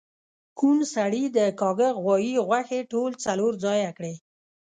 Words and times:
کوڼ 0.59 0.77
سړي 0.95 1.23
د 1.37 1.39
کاږه 1.59 1.89
غوایی 2.01 2.33
غوښې 2.47 2.79
ټولی 2.91 3.15
څلور 3.25 3.51
ځایه 3.63 3.91
کړی 3.97 4.13